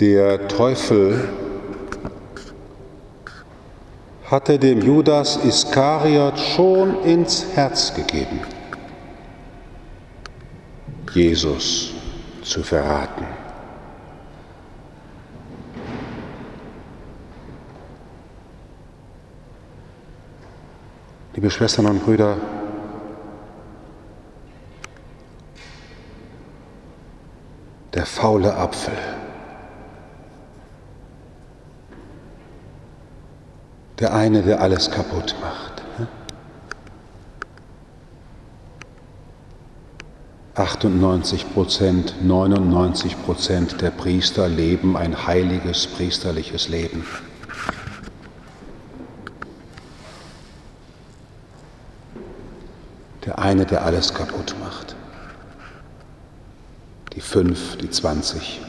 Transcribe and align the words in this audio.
Der 0.00 0.48
Teufel 0.48 1.28
hatte 4.30 4.58
dem 4.58 4.80
Judas 4.80 5.36
Iskariot 5.44 6.38
schon 6.38 7.04
ins 7.04 7.44
Herz 7.54 7.94
gegeben, 7.94 8.40
Jesus 11.12 11.92
zu 12.42 12.62
verraten. 12.62 13.26
Liebe 21.34 21.50
Schwestern 21.50 21.84
und 21.84 22.02
Brüder, 22.02 22.38
der 27.92 28.06
faule 28.06 28.56
Apfel. 28.56 29.19
Der 34.00 34.14
eine, 34.14 34.42
der 34.42 34.62
alles 34.62 34.90
kaputt 34.90 35.34
macht. 35.42 35.70
98 40.54 41.54
Prozent, 41.54 42.14
99 42.22 43.22
Prozent 43.22 43.80
der 43.80 43.90
Priester 43.90 44.48
leben 44.48 44.96
ein 44.96 45.26
heiliges 45.26 45.86
priesterliches 45.86 46.68
Leben. 46.68 47.06
Der 53.24 53.38
eine, 53.38 53.64
der 53.64 53.84
alles 53.84 54.12
kaputt 54.12 54.54
macht. 54.60 54.96
Die 57.14 57.20
fünf, 57.20 57.76
die 57.76 57.90
zwanzig. 57.90 58.60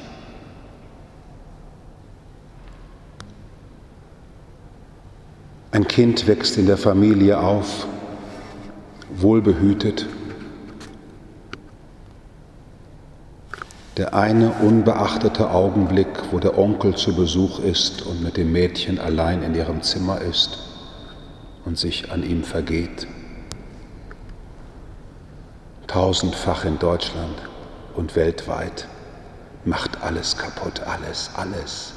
Ein 5.74 5.88
Kind 5.88 6.28
wächst 6.28 6.58
in 6.58 6.66
der 6.66 6.78
Familie 6.78 7.40
auf, 7.40 7.88
wohlbehütet. 9.16 10.06
Der 13.96 14.14
eine 14.14 14.52
unbeachtete 14.52 15.50
Augenblick, 15.50 16.10
wo 16.32 16.40
der 16.40 16.58
Onkel 16.58 16.96
zu 16.96 17.16
Besuch 17.16 17.60
ist 17.60 18.02
und 18.02 18.22
mit 18.22 18.36
dem 18.36 18.52
Mädchen 18.52 19.00
allein 19.00 19.44
in 19.44 19.56
ihrem 19.56 19.82
Zimmer 19.82 20.20
ist 20.20 20.60
und 21.64 21.78
sich 21.78 22.12
an 22.12 22.24
ihm 22.24 22.44
vergeht. 22.44 23.08
Tausendfach 25.88 26.66
in 26.66 26.80
Deutschland 26.80 27.42
und 27.96 28.18
weltweit 28.18 28.90
macht 29.64 30.04
alles 30.04 30.38
kaputt, 30.38 30.82
alles, 30.82 31.32
alles. 31.36 31.94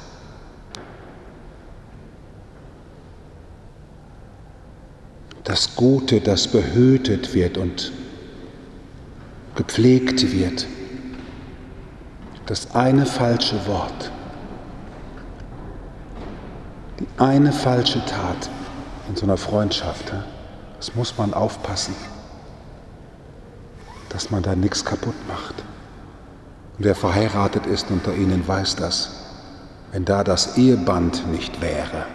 Das 5.55 5.73
Gute, 5.77 6.19
das 6.19 6.49
behütet 6.49 7.33
wird 7.33 7.57
und 7.57 7.93
gepflegt 9.55 10.33
wird. 10.33 10.67
Das 12.45 12.75
eine 12.75 13.05
falsche 13.05 13.65
Wort, 13.65 14.11
die 16.99 17.07
eine 17.17 17.53
falsche 17.53 18.05
Tat 18.05 18.49
in 19.07 19.15
so 19.15 19.25
einer 19.25 19.37
Freundschaft, 19.37 20.11
das 20.75 20.93
muss 20.93 21.17
man 21.17 21.33
aufpassen, 21.33 21.95
dass 24.09 24.31
man 24.31 24.43
da 24.43 24.57
nichts 24.57 24.83
kaputt 24.83 25.15
macht. 25.29 25.63
Und 26.77 26.83
wer 26.83 26.95
verheiratet 26.95 27.65
ist 27.65 27.89
unter 27.91 28.13
Ihnen 28.13 28.45
weiß 28.45 28.75
das, 28.75 29.09
wenn 29.93 30.03
da 30.03 30.25
das 30.25 30.57
Eheband 30.57 31.31
nicht 31.31 31.61
wäre, 31.61 32.07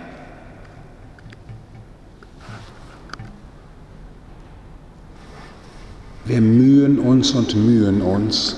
Wir 6.31 6.41
mühen 6.41 7.01
uns 7.01 7.33
und 7.33 7.57
mühen 7.57 8.03
uns. 8.03 8.55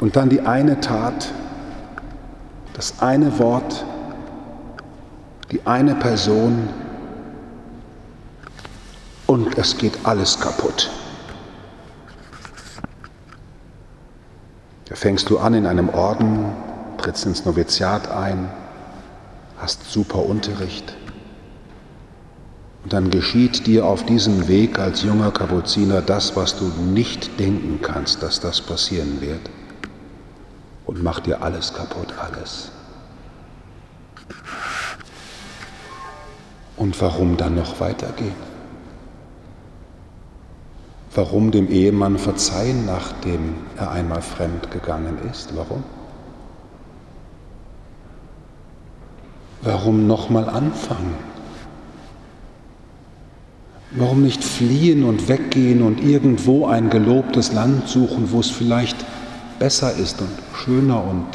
Und 0.00 0.16
dann 0.16 0.28
die 0.28 0.40
eine 0.40 0.80
Tat, 0.80 1.32
das 2.74 3.00
eine 3.00 3.38
Wort, 3.38 3.84
die 5.52 5.64
eine 5.64 5.94
Person 5.94 6.68
und 9.28 9.56
es 9.56 9.78
geht 9.78 9.96
alles 10.02 10.40
kaputt. 10.40 10.90
Da 14.88 14.96
fängst 14.96 15.30
du 15.30 15.38
an 15.38 15.54
in 15.54 15.66
einem 15.66 15.88
Orden, 15.90 16.46
trittst 16.98 17.26
ins 17.26 17.44
Noviziat 17.44 18.10
ein, 18.10 18.50
hast 19.56 19.88
super 19.88 20.26
Unterricht 20.26 20.96
dann 22.84 23.10
geschieht 23.10 23.66
dir 23.66 23.86
auf 23.86 24.04
diesem 24.04 24.48
Weg 24.48 24.78
als 24.78 25.02
junger 25.02 25.30
Kapuziner 25.30 26.02
das, 26.02 26.34
was 26.34 26.58
du 26.58 26.64
nicht 26.64 27.38
denken 27.38 27.80
kannst, 27.80 28.22
dass 28.22 28.40
das 28.40 28.60
passieren 28.60 29.20
wird. 29.20 29.50
Und 30.84 31.02
macht 31.02 31.26
dir 31.26 31.42
alles 31.42 31.72
kaputt, 31.72 32.12
alles. 32.18 32.72
Und 36.76 37.00
warum 37.00 37.36
dann 37.36 37.54
noch 37.54 37.78
weitergehen? 37.78 38.34
Warum 41.14 41.50
dem 41.50 41.68
Ehemann 41.68 42.18
verzeihen, 42.18 42.86
nachdem 42.86 43.54
er 43.76 43.92
einmal 43.92 44.22
fremd 44.22 44.70
gegangen 44.70 45.18
ist? 45.30 45.54
Warum? 45.54 45.84
Warum 49.60 50.08
nochmal 50.08 50.48
anfangen? 50.48 51.31
Warum 53.94 54.22
nicht 54.22 54.42
fliehen 54.42 55.04
und 55.04 55.28
weggehen 55.28 55.82
und 55.82 56.02
irgendwo 56.02 56.66
ein 56.66 56.88
gelobtes 56.88 57.52
Land 57.52 57.88
suchen, 57.88 58.32
wo 58.32 58.40
es 58.40 58.48
vielleicht 58.50 58.96
besser 59.58 59.94
ist 59.94 60.20
und 60.22 60.30
schöner 60.56 61.04
und 61.04 61.26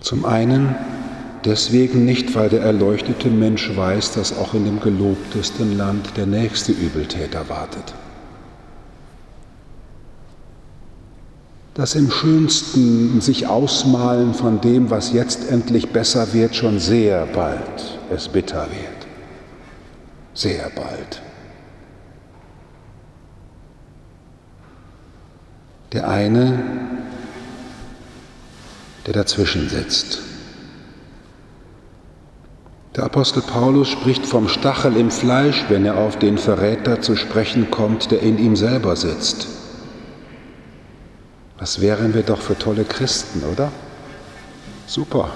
zum 0.00 0.26
einen 0.26 0.74
deswegen 1.46 2.04
nicht, 2.04 2.34
weil 2.34 2.50
der 2.50 2.60
erleuchtete 2.60 3.30
Mensch 3.30 3.74
weiß, 3.74 4.12
dass 4.12 4.36
auch 4.36 4.52
in 4.52 4.66
dem 4.66 4.80
gelobtesten 4.80 5.78
Land 5.78 6.16
der 6.18 6.26
nächste 6.26 6.72
Übeltäter 6.72 7.48
wartet. 7.48 7.94
Das 11.80 11.94
im 11.94 12.10
schönsten 12.10 13.22
sich 13.22 13.46
ausmalen 13.46 14.34
von 14.34 14.60
dem, 14.60 14.90
was 14.90 15.14
jetzt 15.14 15.50
endlich 15.50 15.94
besser 15.94 16.34
wird, 16.34 16.54
schon 16.54 16.78
sehr 16.78 17.24
bald 17.24 17.98
es 18.10 18.28
bitter 18.28 18.66
wird. 18.66 19.06
Sehr 20.34 20.70
bald. 20.74 21.22
Der 25.94 26.06
eine, 26.06 26.62
der 29.06 29.14
dazwischen 29.14 29.70
sitzt. 29.70 30.18
Der 32.94 33.04
Apostel 33.04 33.40
Paulus 33.40 33.88
spricht 33.88 34.26
vom 34.26 34.48
Stachel 34.48 34.98
im 34.98 35.10
Fleisch, 35.10 35.64
wenn 35.70 35.86
er 35.86 35.96
auf 35.96 36.18
den 36.18 36.36
Verräter 36.36 37.00
zu 37.00 37.16
sprechen 37.16 37.70
kommt, 37.70 38.10
der 38.10 38.20
in 38.20 38.36
ihm 38.36 38.54
selber 38.54 38.96
sitzt. 38.96 39.59
Was 41.60 41.82
wären 41.82 42.14
wir 42.14 42.22
doch 42.22 42.40
für 42.40 42.58
tolle 42.58 42.84
Christen, 42.84 43.44
oder? 43.44 43.70
Super. 44.86 45.28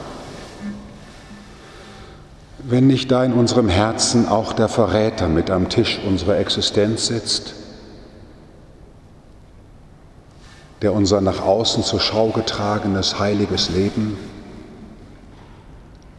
Wenn 2.58 2.86
nicht 2.86 3.10
da 3.12 3.22
in 3.24 3.34
unserem 3.34 3.68
Herzen 3.68 4.26
auch 4.26 4.54
der 4.54 4.70
Verräter 4.70 5.28
mit 5.28 5.50
am 5.50 5.68
Tisch 5.68 6.00
unserer 6.06 6.38
Existenz 6.38 7.08
sitzt, 7.08 7.52
der 10.80 10.94
unser 10.94 11.20
nach 11.20 11.42
außen 11.42 11.82
zur 11.84 12.00
Schau 12.00 12.30
getragenes 12.30 13.18
heiliges 13.18 13.68
Leben 13.68 14.16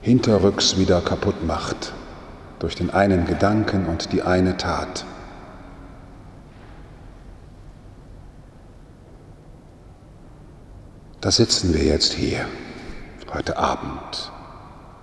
hinterrücks 0.02 0.78
wieder 0.78 1.02
kaputt 1.02 1.44
macht 1.46 1.94
durch 2.60 2.76
den 2.76 2.92
einen 2.92 3.26
Gedanken 3.26 3.88
und 3.88 4.14
die 4.14 4.22
eine 4.22 4.56
Tat. 4.56 5.04
Da 11.26 11.32
sitzen 11.32 11.74
wir 11.74 11.84
jetzt 11.84 12.14
hier, 12.14 12.46
heute 13.34 13.58
Abend, 13.58 14.32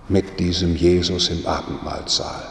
mit 0.07 0.39
diesem 0.39 0.73
Jesus 0.73 1.27
im 1.27 1.45
Abendmahlsaal. 1.45 2.47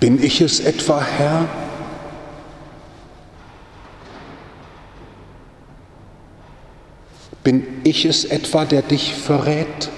Bin 0.00 0.22
ich 0.24 0.40
es 0.40 0.60
etwa, 0.60 1.02
Herr? 1.02 1.46
Bin 7.42 7.66
ich 7.84 8.06
es 8.06 8.24
etwa, 8.24 8.64
der 8.64 8.80
dich 8.80 9.14
verrät? 9.14 9.90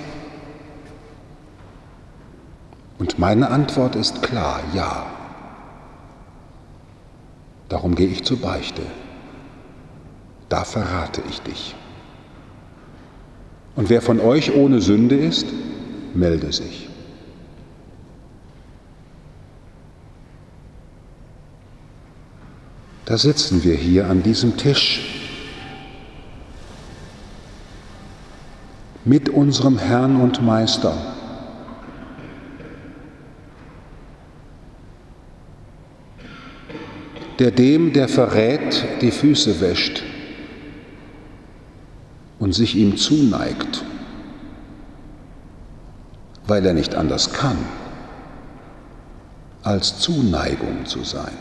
Und 2.99 3.21
meine 3.21 3.53
Antwort 3.53 3.95
ist 3.95 4.21
klar, 4.21 4.59
ja. 4.75 5.07
Darum 7.69 7.95
gehe 7.95 8.09
ich 8.09 8.25
zur 8.25 8.41
Beichte. 8.41 8.83
Da 10.48 10.64
verrate 10.64 11.22
ich 11.28 11.40
dich. 11.43 11.75
Und 13.75 13.90
wer 13.90 14.00
von 14.00 14.20
euch 14.20 14.54
ohne 14.54 14.81
Sünde 14.81 15.16
ist, 15.16 15.46
melde 16.14 16.52
sich. 16.52 16.88
Da 23.04 23.19
sitzen 23.19 23.62
wir 23.64 23.75
hier 23.75 24.08
an 24.08 24.22
diesem 24.22 24.56
Tisch 24.56 25.00
mit 29.04 29.28
unserem 29.28 29.78
Herrn 29.78 30.20
und 30.20 30.43
Meister. 30.43 30.96
der 37.38 37.50
dem, 37.50 37.93
der 37.93 38.08
verrät, 38.08 38.84
die 39.02 39.10
Füße 39.10 39.60
wäscht 39.60 40.02
und 42.46 42.52
sich 42.52 42.76
ihm 42.76 42.96
zuneigt, 42.96 43.82
weil 46.46 46.64
er 46.64 46.75
nicht 46.75 46.94
anders 46.94 47.32
kann, 47.32 47.58
als 49.64 49.98
Zuneigung 49.98 50.87
zu 50.87 51.02
sein 51.02 51.32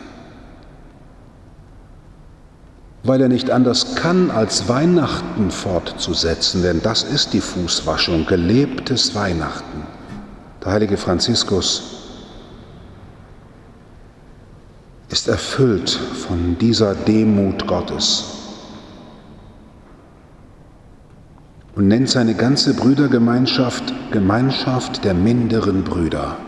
weil 3.04 3.20
er 3.20 3.28
nicht 3.28 3.52
anders 3.52 3.94
kann, 3.94 4.32
als 4.32 4.68
Weihnachten 4.68 5.52
fortzusetzen, 5.52 6.62
denn 6.62 6.82
das 6.82 7.04
ist 7.04 7.34
die 7.34 7.40
Fußwaschung, 7.40 8.26
gelebtes 8.26 9.14
Weihnachten. 9.14 9.86
Der 10.64 10.72
heilige 10.72 10.96
Franziskus 10.96 11.84
ist 15.08 15.28
erfüllt 15.28 15.88
von 15.88 16.58
dieser 16.58 16.96
Demut 16.96 17.68
Gottes 17.68 18.45
und 21.76 21.88
nennt 21.88 22.08
seine 22.08 22.34
ganze 22.34 22.74
Brüdergemeinschaft 22.74 23.94
Gemeinschaft 24.10 25.04
der 25.04 25.14
minderen 25.14 25.84
Brüder. 25.84 26.38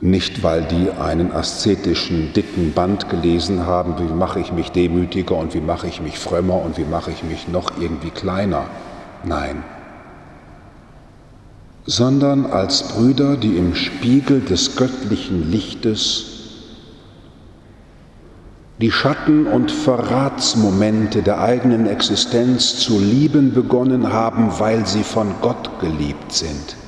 Nicht, 0.00 0.42
weil 0.42 0.62
die 0.64 0.90
einen 0.90 1.30
aszetischen, 1.30 2.32
dicken 2.32 2.72
Band 2.72 3.08
gelesen 3.08 3.66
haben, 3.66 3.94
wie 3.98 4.12
mache 4.12 4.40
ich 4.40 4.50
mich 4.50 4.72
demütiger 4.72 5.36
und 5.36 5.54
wie 5.54 5.60
mache 5.60 5.86
ich 5.86 6.00
mich 6.00 6.18
frömmer 6.18 6.60
und 6.60 6.76
wie 6.78 6.84
mache 6.84 7.12
ich 7.12 7.22
mich 7.22 7.46
noch 7.46 7.78
irgendwie 7.78 8.10
kleiner. 8.10 8.64
Nein. 9.22 9.62
Sondern 11.84 12.46
als 12.46 12.94
Brüder, 12.94 13.36
die 13.36 13.56
im 13.56 13.74
Spiegel 13.74 14.40
des 14.40 14.74
göttlichen 14.74 15.52
Lichtes 15.52 16.31
die 18.82 18.90
Schatten- 18.90 19.46
und 19.46 19.70
Verratsmomente 19.70 21.22
der 21.22 21.40
eigenen 21.40 21.86
Existenz 21.86 22.78
zu 22.78 22.98
lieben 22.98 23.54
begonnen 23.54 24.12
haben, 24.12 24.58
weil 24.58 24.86
sie 24.86 25.04
von 25.04 25.36
Gott 25.40 25.70
geliebt 25.80 26.32
sind. 26.32 26.81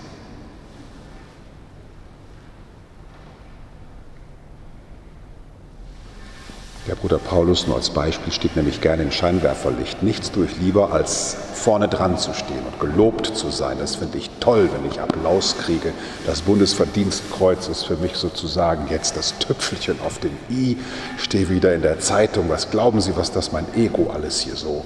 Der 7.05 7.09
Bruder 7.11 7.29
Paulus 7.29 7.67
nur 7.67 7.77
als 7.77 7.91
Beispiel 7.91 8.33
steht 8.33 8.57
nämlich 8.57 8.81
gerne 8.81 9.03
im 9.03 9.11
Scheinwerferlicht. 9.11 10.03
Nichts 10.03 10.33
tue 10.33 10.47
ich 10.47 10.57
lieber, 10.57 10.95
als 10.95 11.37
vorne 11.53 11.87
dran 11.87 12.17
zu 12.17 12.33
stehen 12.33 12.63
und 12.65 12.81
gelobt 12.81 13.27
zu 13.27 13.51
sein. 13.51 13.77
Das 13.79 13.97
finde 13.97 14.17
ich 14.17 14.31
toll, 14.41 14.71
wenn 14.73 14.91
ich 14.91 15.03
Applaus 15.03 15.55
kriege. 15.59 15.93
Das 16.25 16.41
Bundesverdienstkreuz 16.41 17.69
ist 17.69 17.83
für 17.83 17.99
mich 17.99 18.15
sozusagen 18.15 18.89
jetzt 18.89 19.19
das 19.19 19.39
Tüpfelchen 19.39 19.97
auf 20.03 20.19
dem 20.19 20.31
i. 20.49 20.79
Stehe 21.19 21.51
wieder 21.51 21.75
in 21.75 21.83
der 21.83 22.01
Zeitung. 22.01 22.49
Was 22.49 22.71
glauben 22.71 23.03
Sie, 23.03 23.15
was 23.19 23.31
das 23.31 23.53
mein 23.53 23.67
Ego 23.77 24.11
alles 24.11 24.41
hier 24.41 24.57
so 24.57 24.83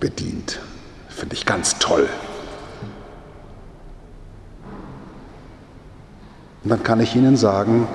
bedient? 0.00 0.60
Finde 1.08 1.34
ich 1.34 1.46
ganz 1.46 1.78
toll. 1.78 2.10
Und 6.62 6.68
dann 6.68 6.82
kann 6.82 7.00
ich 7.00 7.16
Ihnen 7.16 7.38
sagen, 7.38 7.88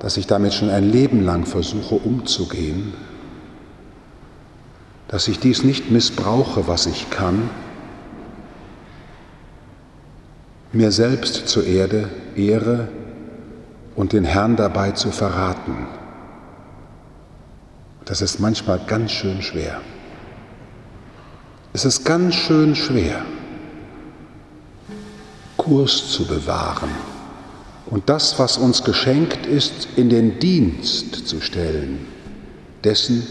dass 0.00 0.16
ich 0.16 0.26
damit 0.26 0.54
schon 0.54 0.70
ein 0.70 0.90
Leben 0.90 1.24
lang 1.24 1.44
versuche 1.46 1.94
umzugehen, 1.94 2.94
dass 5.08 5.28
ich 5.28 5.38
dies 5.38 5.62
nicht 5.62 5.90
missbrauche, 5.90 6.66
was 6.66 6.86
ich 6.86 7.10
kann, 7.10 7.50
mir 10.72 10.90
selbst 10.90 11.48
zur 11.48 11.66
Erde, 11.66 12.08
Ehre 12.34 12.88
und 13.94 14.12
den 14.12 14.24
Herrn 14.24 14.56
dabei 14.56 14.92
zu 14.92 15.10
verraten. 15.10 15.86
Das 18.06 18.22
ist 18.22 18.40
manchmal 18.40 18.80
ganz 18.86 19.10
schön 19.12 19.42
schwer. 19.42 19.80
Es 21.72 21.84
ist 21.84 22.04
ganz 22.04 22.34
schön 22.34 22.74
schwer, 22.74 23.22
Kurs 25.56 26.10
zu 26.10 26.26
bewahren 26.26 27.09
und 27.90 28.08
das, 28.08 28.38
was 28.38 28.56
uns 28.56 28.84
geschenkt 28.84 29.46
ist, 29.46 29.88
in 29.96 30.08
den 30.08 30.38
Dienst 30.38 31.26
zu 31.26 31.40
stellen, 31.40 32.06
dessen, 32.84 33.26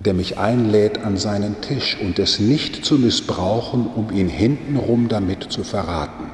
der 0.00 0.14
mich 0.14 0.38
einlädt 0.38 1.04
an 1.04 1.16
seinen 1.16 1.60
Tisch 1.60 1.98
und 2.00 2.18
es 2.18 2.40
nicht 2.40 2.84
zu 2.84 2.96
missbrauchen, 2.96 3.86
um 3.86 4.10
ihn 4.10 4.28
hintenrum 4.28 5.08
damit 5.08 5.52
zu 5.52 5.62
verraten. 5.62 6.30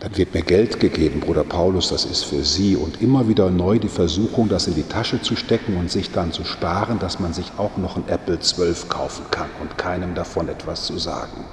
Dann 0.00 0.16
wird 0.16 0.34
mir 0.34 0.42
Geld 0.42 0.80
gegeben, 0.80 1.20
Bruder 1.20 1.44
Paulus, 1.44 1.88
das 1.88 2.04
ist 2.04 2.24
für 2.24 2.44
Sie 2.44 2.76
und 2.76 3.00
immer 3.00 3.28
wieder 3.28 3.50
neu 3.50 3.78
die 3.78 3.88
Versuchung, 3.88 4.48
das 4.48 4.66
in 4.66 4.74
die 4.74 4.82
Tasche 4.82 5.22
zu 5.22 5.36
stecken 5.36 5.76
und 5.76 5.90
sich 5.90 6.10
dann 6.10 6.32
zu 6.32 6.44
sparen, 6.44 6.98
dass 6.98 7.20
man 7.20 7.32
sich 7.32 7.52
auch 7.56 7.76
noch 7.76 7.96
ein 7.96 8.04
Apple 8.08 8.40
12 8.40 8.88
kaufen 8.88 9.24
kann 9.30 9.48
und 9.62 9.78
keinem 9.78 10.14
davon 10.14 10.48
etwas 10.48 10.84
zu 10.84 10.98
sagen. 10.98 11.44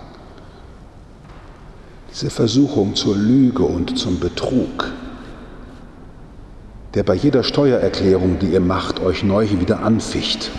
Diese 2.11 2.29
Versuchung 2.29 2.95
zur 2.95 3.15
Lüge 3.15 3.63
und 3.63 3.97
zum 3.97 4.19
Betrug, 4.19 4.91
der 6.93 7.03
bei 7.03 7.15
jeder 7.15 7.43
Steuererklärung, 7.43 8.37
die 8.39 8.47
ihr 8.47 8.59
macht, 8.59 8.99
euch 8.99 9.23
neu 9.23 9.47
wieder 9.49 9.81
anficht. 9.81 10.51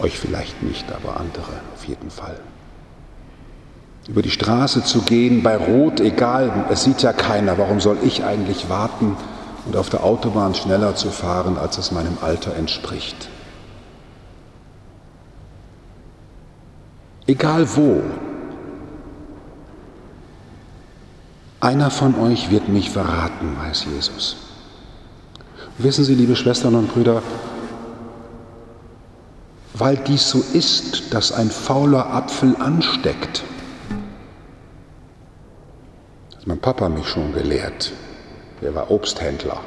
Euch 0.00 0.18
vielleicht 0.18 0.62
nicht, 0.62 0.84
aber 0.92 1.18
andere 1.18 1.52
auf 1.74 1.84
jeden 1.86 2.10
Fall. 2.10 2.38
Über 4.06 4.20
die 4.20 4.30
Straße 4.30 4.84
zu 4.84 5.00
gehen, 5.00 5.42
bei 5.42 5.56
Rot, 5.56 6.00
egal, 6.00 6.66
es 6.70 6.84
sieht 6.84 7.00
ja 7.00 7.14
keiner, 7.14 7.56
warum 7.56 7.80
soll 7.80 7.96
ich 8.02 8.22
eigentlich 8.22 8.68
warten 8.68 9.16
und 9.64 9.76
auf 9.76 9.88
der 9.88 10.04
Autobahn 10.04 10.54
schneller 10.54 10.94
zu 10.94 11.08
fahren, 11.08 11.56
als 11.56 11.78
es 11.78 11.90
meinem 11.90 12.18
Alter 12.20 12.54
entspricht. 12.54 13.30
Egal 17.26 17.66
wo. 17.76 18.02
Einer 21.60 21.90
von 21.90 22.18
euch 22.20 22.50
wird 22.50 22.68
mich 22.68 22.90
verraten, 22.90 23.56
weiß 23.58 23.86
Jesus. 23.86 24.36
Wissen 25.78 26.04
Sie, 26.04 26.14
liebe 26.14 26.36
Schwestern 26.36 26.74
und 26.74 26.92
Brüder, 26.92 27.22
weil 29.72 29.96
dies 29.96 30.28
so 30.28 30.44
ist, 30.52 31.12
dass 31.14 31.32
ein 31.32 31.50
fauler 31.50 32.12
Apfel 32.12 32.54
ansteckt. 32.60 33.42
Hat 36.36 36.46
mein 36.46 36.60
Papa 36.60 36.88
mich 36.88 37.08
schon 37.08 37.32
gelehrt. 37.32 37.92
Der 38.60 38.74
war 38.74 38.90
Obsthändler. 38.90 39.60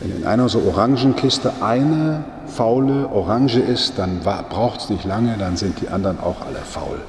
Wenn 0.00 0.16
in 0.16 0.26
einer 0.26 0.48
so 0.48 0.60
Orangenkiste 0.62 1.52
eine 1.62 2.24
faule 2.46 3.08
Orange 3.08 3.60
ist, 3.60 3.98
dann 3.98 4.20
braucht 4.20 4.80
es 4.80 4.90
nicht 4.90 5.04
lange, 5.04 5.36
dann 5.38 5.56
sind 5.56 5.80
die 5.80 5.88
anderen 5.88 6.20
auch 6.20 6.40
alle 6.46 6.58
faul. 6.58 7.00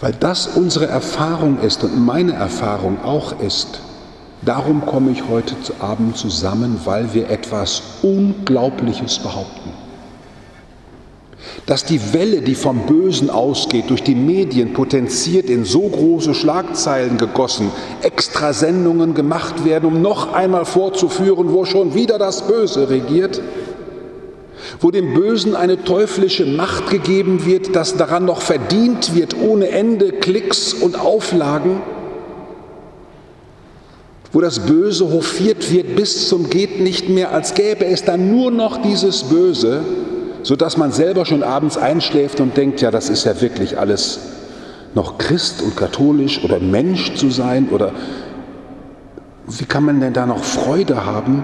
Weil 0.00 0.12
das 0.12 0.46
unsere 0.46 0.86
Erfahrung 0.86 1.60
ist 1.60 1.82
und 1.84 2.04
meine 2.04 2.34
Erfahrung 2.34 3.02
auch 3.02 3.40
ist. 3.40 3.80
Darum 4.42 4.84
komme 4.84 5.10
ich 5.10 5.28
heute 5.28 5.54
Abend 5.80 6.16
zusammen, 6.16 6.80
weil 6.84 7.14
wir 7.14 7.30
etwas 7.30 7.82
Unglaubliches 8.02 9.18
behaupten 9.18 9.85
dass 11.66 11.84
die 11.84 12.12
Welle, 12.12 12.42
die 12.42 12.54
vom 12.54 12.86
Bösen 12.86 13.30
ausgeht, 13.30 13.90
durch 13.90 14.02
die 14.02 14.14
Medien 14.14 14.72
potenziert 14.72 15.50
in 15.50 15.64
so 15.64 15.80
große 15.80 16.34
Schlagzeilen 16.34 17.18
gegossen, 17.18 17.70
Extrasendungen 18.02 19.14
gemacht 19.14 19.64
werden, 19.64 19.86
um 19.86 20.02
noch 20.02 20.32
einmal 20.32 20.64
vorzuführen, 20.64 21.52
wo 21.52 21.64
schon 21.64 21.94
wieder 21.94 22.18
das 22.18 22.46
Böse 22.46 22.88
regiert, 22.88 23.40
wo 24.80 24.90
dem 24.90 25.14
Bösen 25.14 25.56
eine 25.56 25.82
teuflische 25.82 26.46
Macht 26.46 26.90
gegeben 26.90 27.46
wird, 27.46 27.74
dass 27.74 27.96
daran 27.96 28.24
noch 28.24 28.40
verdient 28.40 29.14
wird 29.14 29.36
ohne 29.40 29.68
Ende 29.68 30.12
Klicks 30.12 30.72
und 30.72 30.98
Auflagen, 30.98 31.80
wo 34.32 34.40
das 34.40 34.60
Böse 34.60 35.10
hofiert 35.10 35.72
wird 35.72 35.96
bis 35.96 36.28
zum 36.28 36.50
geht 36.50 36.80
nicht 36.80 37.08
mehr, 37.08 37.32
als 37.32 37.54
gäbe 37.54 37.86
es 37.86 38.04
dann 38.04 38.30
nur 38.30 38.50
noch 38.50 38.82
dieses 38.82 39.24
Böse, 39.24 39.82
sodass 40.46 40.76
man 40.76 40.92
selber 40.92 41.26
schon 41.26 41.42
abends 41.42 41.76
einschläft 41.76 42.38
und 42.38 42.56
denkt, 42.56 42.80
ja, 42.80 42.92
das 42.92 43.08
ist 43.08 43.24
ja 43.24 43.40
wirklich 43.40 43.80
alles 43.80 44.20
noch 44.94 45.18
Christ 45.18 45.60
und 45.60 45.76
katholisch 45.76 46.44
oder 46.44 46.60
Mensch 46.60 47.16
zu 47.16 47.30
sein? 47.30 47.68
Oder 47.70 47.90
wie 49.48 49.64
kann 49.64 49.84
man 49.84 49.98
denn 49.98 50.12
da 50.12 50.24
noch 50.24 50.44
Freude 50.44 51.04
haben? 51.04 51.42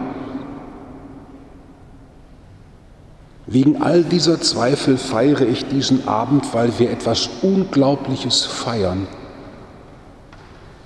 Wegen 3.49 3.83
all 3.83 4.05
dieser 4.05 4.41
Zweifel 4.41 4.97
feiere 4.97 5.49
ich 5.49 5.67
diesen 5.67 6.07
Abend, 6.07 6.55
weil 6.55 6.79
wir 6.79 6.93
etwas 6.93 7.29
Unglaubliches 7.43 8.45
feiern, 8.45 9.09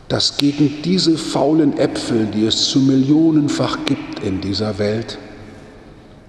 dass 0.09 0.39
gegen 0.39 0.81
diese 0.83 1.19
faulen 1.19 1.77
Äpfel, 1.77 2.25
die 2.25 2.47
es 2.47 2.71
zu 2.71 2.79
Millionenfach 2.79 3.77
gibt 3.85 4.25
in 4.25 4.41
dieser 4.41 4.79
Welt 4.79 5.19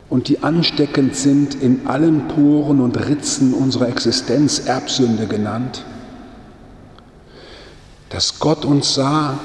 und 0.09 0.29
die 0.29 0.43
ansteckend 0.43 1.15
sind 1.15 1.55
in 1.55 1.87
allen 1.87 2.27
Poren 2.27 2.79
und 2.79 2.97
Ritzen 3.07 3.53
unserer 3.53 3.89
Existenz, 3.89 4.59
Erbsünde 4.59 5.27
genannt, 5.27 5.83
dass 8.09 8.39
Gott 8.39 8.63
uns 8.63 8.93
sah 8.93 9.37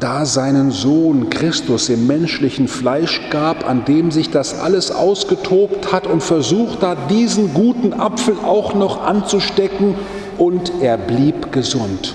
da 0.00 0.24
seinen 0.24 0.72
Sohn 0.72 1.30
Christus 1.30 1.88
im 1.88 2.06
menschlichen 2.06 2.66
Fleisch 2.66 3.20
gab, 3.30 3.68
an 3.68 3.84
dem 3.84 4.10
sich 4.10 4.30
das 4.30 4.58
alles 4.58 4.90
ausgetobt 4.90 5.92
hat 5.92 6.08
und 6.08 6.22
versucht 6.22 6.82
hat, 6.82 7.10
diesen 7.10 7.54
guten 7.54 7.92
Apfel 7.92 8.34
auch 8.42 8.74
noch 8.74 9.04
anzustecken 9.04 9.94
und 10.38 10.72
er 10.80 10.96
blieb 10.96 11.52
gesund. 11.52 12.14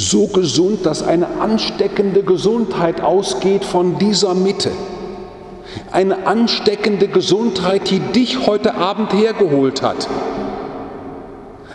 So 0.00 0.28
gesund, 0.28 0.86
dass 0.86 1.02
eine 1.02 1.26
ansteckende 1.40 2.22
Gesundheit 2.22 3.02
ausgeht 3.02 3.66
von 3.66 3.98
dieser 3.98 4.32
Mitte. 4.32 4.70
Eine 5.92 6.26
ansteckende 6.26 7.06
Gesundheit, 7.06 7.90
die 7.90 7.98
dich 7.98 8.46
heute 8.46 8.76
Abend 8.76 9.12
hergeholt 9.12 9.82
hat 9.82 10.08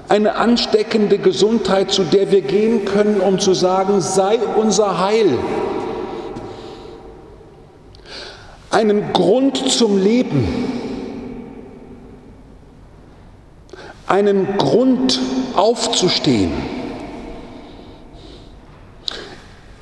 eine 0.08 0.36
ansteckende 0.36 1.18
Gesundheit, 1.18 1.92
zu 1.92 2.04
der 2.04 2.32
wir 2.32 2.42
gehen 2.42 2.86
können, 2.86 3.22
um 3.22 3.40
zu 3.40 3.54
sagen, 3.54 4.02
sei 4.02 4.38
unser 4.56 5.00
Heil. 5.00 5.38
Einen 8.70 9.14
Grund 9.14 9.58
zum 9.72 9.98
Leben. 9.98 10.48
Einen 14.06 14.58
Grund 14.58 15.20
aufzustehen. 15.56 16.52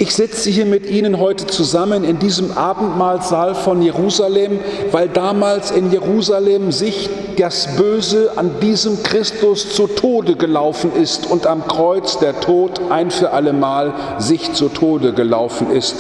Ich 0.04 0.14
sitze 0.14 0.50
hier 0.50 0.66
mit 0.66 0.90
Ihnen 0.90 1.18
heute 1.18 1.48
zusammen 1.48 2.04
in 2.04 2.20
diesem 2.20 2.52
Abendmahlsaal 2.58 3.56
von 3.56 3.82
Jerusalem, 3.82 4.60
weil 4.92 5.08
damals 5.08 5.72
in 5.72 5.94
Jerusalem 5.94 6.74
sich 6.74 7.10
das 7.38 7.78
Böse 7.78 8.34
an 8.36 8.52
diesem 8.62 9.02
Christus 9.02 9.74
zu 9.74 9.88
Tode 9.88 10.36
gelaufen 10.36 10.92
ist 11.02 11.32
und 11.32 11.48
am 11.48 11.66
Kreuz 11.70 12.20
der 12.20 12.38
Tod 12.42 12.82
ein 12.90 13.12
für 13.12 13.32
allemal 13.32 13.94
sich 14.18 14.52
zu 14.52 14.68
Tode 14.68 15.14
gelaufen 15.14 15.72
ist, 15.72 15.96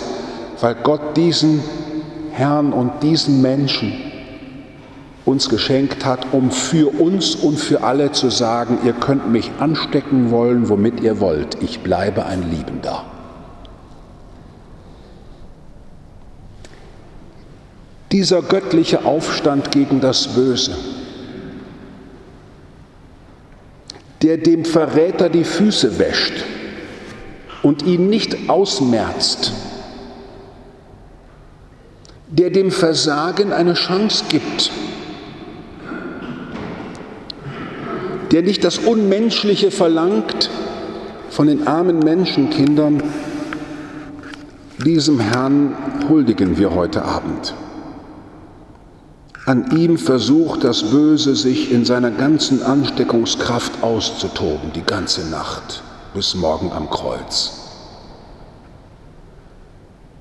weil 0.60 0.76
Gott 0.84 1.16
diesen 1.16 1.64
Herrn 2.34 2.74
und 2.74 2.92
diesen 3.04 3.42
Menschen 3.42 3.94
uns 5.24 5.48
geschenkt 5.48 6.06
hat, 6.06 6.28
um 6.34 6.52
für 6.52 6.90
uns 7.00 7.36
und 7.36 7.58
für 7.58 7.84
alle 7.84 8.12
zu 8.12 8.30
sagen, 8.30 8.80
ihr 8.84 8.92
könnt 8.92 9.32
mich 9.32 9.50
anstecken 9.60 10.30
wollen, 10.30 10.68
womit 10.68 11.00
ihr 11.00 11.22
wollt, 11.22 11.64
ich 11.64 11.80
bleibe 11.80 12.26
ein 12.26 12.52
Liebender. 12.52 13.06
Dieser 18.14 18.44
göttliche 18.44 19.06
Aufstand 19.06 19.72
gegen 19.72 20.00
das 20.00 20.28
Böse, 20.28 20.78
der 24.22 24.38
dem 24.38 24.66
Verräter 24.66 25.30
die 25.30 25.44
Füße 25.44 25.98
wäscht 25.98 26.46
und 27.64 27.82
ihn 27.82 28.10
nicht 28.10 28.50
ausmerzt, 28.50 29.52
der 32.30 32.52
dem 32.52 32.70
Versagen 32.70 33.52
eine 33.52 33.74
Chance 33.74 34.26
gibt, 34.30 34.70
der 38.32 38.44
nicht 38.44 38.64
das 38.64 38.78
Unmenschliche 38.78 39.72
verlangt 39.72 40.52
von 41.32 41.48
den 41.48 41.68
armen 41.68 41.98
Menschenkindern, 41.98 43.02
diesem 44.86 45.20
Herrn 45.20 45.76
huldigen 46.08 46.60
wir 46.60 46.76
heute 46.76 47.04
Abend. 47.04 47.56
An 49.46 49.72
ihm 49.72 49.98
versucht 49.98 50.64
das 50.64 50.84
Böse 50.84 51.36
sich 51.36 51.70
in 51.70 51.84
seiner 51.84 52.12
ganzen 52.12 52.64
Ansteckungskraft 52.64 53.84
auszutoben, 53.84 54.72
die 54.74 54.84
ganze 54.84 55.30
Nacht 55.30 55.84
bis 56.14 56.34
morgen 56.34 56.72
am 56.72 56.90
Kreuz. 56.90 57.60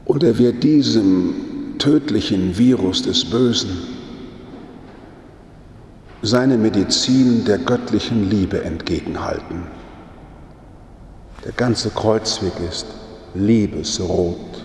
Und 0.06 0.24
er 0.24 0.38
wird 0.38 0.64
diesem 0.64 1.34
tödlichen 1.78 2.58
Virus 2.58 3.02
des 3.02 3.24
Bösen 3.24 3.70
seine 6.22 6.56
Medizin 6.56 7.44
der 7.44 7.58
göttlichen 7.58 8.28
Liebe 8.28 8.64
entgegenhalten. 8.64 9.62
Der 11.44 11.52
ganze 11.52 11.90
Kreuzweg 11.90 12.52
ist 12.68 12.86
Liebesrot, 13.34 14.64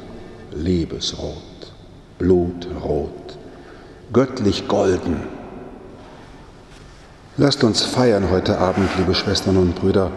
Liebesrot, 0.55 1.71
Blutrot 2.17 3.26
göttlich 4.13 4.67
golden. 4.67 5.17
Lasst 7.37 7.63
uns 7.63 7.83
feiern 7.83 8.31
heute 8.31 8.57
Abend, 8.57 8.89
liebe 8.97 9.13
Schwestern 9.13 9.57
und 9.57 9.75
Brüder, 9.75 10.11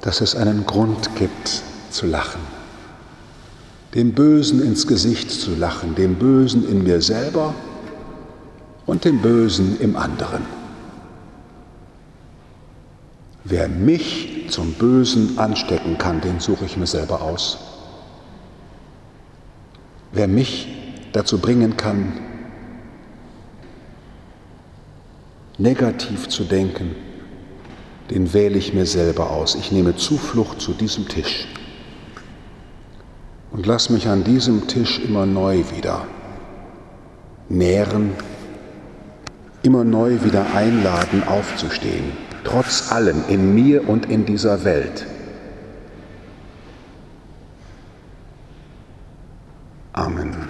dass 0.00 0.20
es 0.20 0.34
einen 0.34 0.66
Grund 0.66 1.14
gibt 1.16 1.62
zu 1.90 2.06
lachen. 2.06 2.40
Dem 3.94 4.12
Bösen 4.12 4.62
ins 4.62 4.86
Gesicht 4.86 5.30
zu 5.30 5.54
lachen, 5.54 5.94
dem 5.94 6.16
Bösen 6.16 6.68
in 6.68 6.82
mir 6.82 7.00
selber 7.00 7.54
und 8.86 9.04
dem 9.04 9.22
Bösen 9.22 9.80
im 9.80 9.96
anderen. 9.96 10.42
Wer 13.44 13.68
mich 13.68 14.46
zum 14.50 14.72
Bösen 14.72 15.38
anstecken 15.38 15.98
kann, 15.98 16.20
den 16.20 16.40
suche 16.40 16.64
ich 16.64 16.76
mir 16.76 16.86
selber 16.86 17.22
aus. 17.22 17.58
Wer 20.12 20.28
mich 20.28 20.68
dazu 21.12 21.38
bringen 21.38 21.76
kann, 21.76 22.27
negativ 25.58 26.28
zu 26.28 26.44
denken, 26.44 26.94
den 28.10 28.32
wähle 28.32 28.56
ich 28.56 28.72
mir 28.72 28.86
selber 28.86 29.30
aus. 29.30 29.54
Ich 29.54 29.70
nehme 29.70 29.96
Zuflucht 29.96 30.60
zu 30.60 30.72
diesem 30.72 31.08
Tisch 31.08 31.46
und 33.50 33.66
lass 33.66 33.90
mich 33.90 34.08
an 34.08 34.24
diesem 34.24 34.66
Tisch 34.68 35.00
immer 35.00 35.26
neu 35.26 35.64
wieder 35.76 36.06
nähren, 37.48 38.12
immer 39.62 39.84
neu 39.84 40.22
wieder 40.22 40.54
einladen, 40.54 41.22
aufzustehen, 41.26 42.12
trotz 42.44 42.92
allem 42.92 43.24
in 43.28 43.54
mir 43.54 43.88
und 43.88 44.06
in 44.06 44.26
dieser 44.26 44.64
Welt. 44.64 45.06
Amen. 49.92 50.47